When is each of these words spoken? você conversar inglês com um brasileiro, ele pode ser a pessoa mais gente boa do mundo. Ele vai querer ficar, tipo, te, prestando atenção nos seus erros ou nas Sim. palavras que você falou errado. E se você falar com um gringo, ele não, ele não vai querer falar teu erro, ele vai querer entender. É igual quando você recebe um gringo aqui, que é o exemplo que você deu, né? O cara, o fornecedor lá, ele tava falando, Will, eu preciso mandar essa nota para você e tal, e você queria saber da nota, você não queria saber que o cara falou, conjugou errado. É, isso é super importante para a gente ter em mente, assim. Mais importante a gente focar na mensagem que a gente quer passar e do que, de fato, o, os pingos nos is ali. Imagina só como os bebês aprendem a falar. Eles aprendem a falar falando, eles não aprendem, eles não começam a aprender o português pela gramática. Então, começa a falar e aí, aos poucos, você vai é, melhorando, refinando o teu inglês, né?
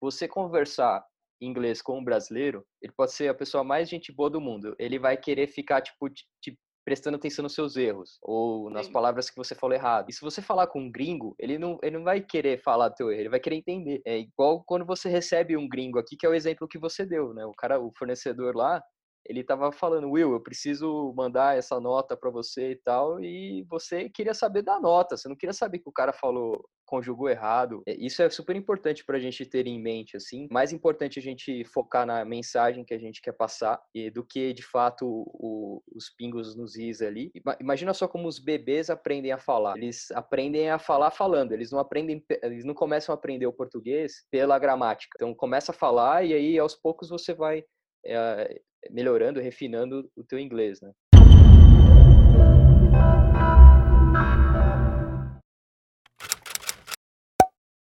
você 0.00 0.26
conversar 0.26 1.04
inglês 1.40 1.80
com 1.80 1.98
um 1.98 2.04
brasileiro, 2.04 2.64
ele 2.82 2.92
pode 2.92 3.12
ser 3.12 3.28
a 3.28 3.34
pessoa 3.34 3.64
mais 3.64 3.88
gente 3.88 4.12
boa 4.12 4.30
do 4.30 4.40
mundo. 4.40 4.74
Ele 4.78 4.98
vai 4.98 5.16
querer 5.16 5.46
ficar, 5.46 5.80
tipo, 5.80 6.08
te, 6.08 6.58
prestando 6.84 7.16
atenção 7.16 7.42
nos 7.42 7.54
seus 7.54 7.76
erros 7.76 8.18
ou 8.22 8.70
nas 8.70 8.86
Sim. 8.86 8.92
palavras 8.92 9.30
que 9.30 9.36
você 9.36 9.54
falou 9.54 9.74
errado. 9.74 10.08
E 10.08 10.12
se 10.12 10.20
você 10.20 10.42
falar 10.42 10.66
com 10.66 10.80
um 10.80 10.90
gringo, 10.90 11.34
ele 11.38 11.58
não, 11.58 11.78
ele 11.82 11.98
não 11.98 12.04
vai 12.04 12.20
querer 12.20 12.58
falar 12.58 12.90
teu 12.90 13.10
erro, 13.10 13.20
ele 13.20 13.28
vai 13.28 13.40
querer 13.40 13.56
entender. 13.56 14.02
É 14.04 14.18
igual 14.18 14.62
quando 14.66 14.84
você 14.84 15.08
recebe 15.08 15.56
um 15.56 15.68
gringo 15.68 15.98
aqui, 15.98 16.16
que 16.16 16.26
é 16.26 16.28
o 16.28 16.34
exemplo 16.34 16.68
que 16.68 16.78
você 16.78 17.06
deu, 17.06 17.32
né? 17.32 17.44
O 17.46 17.52
cara, 17.52 17.80
o 17.80 17.92
fornecedor 17.96 18.56
lá, 18.56 18.82
ele 19.26 19.44
tava 19.44 19.70
falando, 19.70 20.10
Will, 20.10 20.32
eu 20.32 20.42
preciso 20.42 21.12
mandar 21.16 21.56
essa 21.56 21.78
nota 21.78 22.16
para 22.16 22.30
você 22.30 22.72
e 22.72 22.76
tal, 22.76 23.22
e 23.22 23.64
você 23.68 24.08
queria 24.08 24.34
saber 24.34 24.62
da 24.62 24.80
nota, 24.80 25.16
você 25.16 25.28
não 25.28 25.36
queria 25.36 25.52
saber 25.52 25.78
que 25.78 25.88
o 25.88 25.92
cara 25.92 26.12
falou, 26.12 26.64
conjugou 26.90 27.30
errado. 27.30 27.82
É, 27.86 27.94
isso 27.94 28.20
é 28.20 28.28
super 28.28 28.56
importante 28.56 29.04
para 29.04 29.16
a 29.16 29.20
gente 29.20 29.46
ter 29.46 29.68
em 29.68 29.80
mente, 29.80 30.16
assim. 30.16 30.48
Mais 30.50 30.72
importante 30.72 31.20
a 31.20 31.22
gente 31.22 31.64
focar 31.64 32.04
na 32.04 32.24
mensagem 32.24 32.84
que 32.84 32.92
a 32.92 32.98
gente 32.98 33.22
quer 33.22 33.32
passar 33.32 33.80
e 33.94 34.10
do 34.10 34.24
que, 34.24 34.52
de 34.52 34.64
fato, 34.64 35.06
o, 35.06 35.80
os 35.94 36.10
pingos 36.10 36.56
nos 36.56 36.74
is 36.74 37.00
ali. 37.00 37.30
Imagina 37.60 37.94
só 37.94 38.08
como 38.08 38.26
os 38.26 38.40
bebês 38.40 38.90
aprendem 38.90 39.30
a 39.30 39.38
falar. 39.38 39.76
Eles 39.76 40.10
aprendem 40.10 40.68
a 40.68 40.78
falar 40.78 41.12
falando, 41.12 41.52
eles 41.52 41.70
não 41.70 41.78
aprendem, 41.78 42.24
eles 42.42 42.64
não 42.64 42.74
começam 42.74 43.14
a 43.14 43.16
aprender 43.16 43.46
o 43.46 43.52
português 43.52 44.26
pela 44.30 44.58
gramática. 44.58 45.12
Então, 45.16 45.32
começa 45.32 45.70
a 45.70 45.74
falar 45.74 46.24
e 46.24 46.34
aí, 46.34 46.58
aos 46.58 46.74
poucos, 46.74 47.08
você 47.08 47.32
vai 47.32 47.62
é, 48.04 48.60
melhorando, 48.90 49.40
refinando 49.40 50.10
o 50.16 50.24
teu 50.24 50.40
inglês, 50.40 50.80
né? 50.80 50.90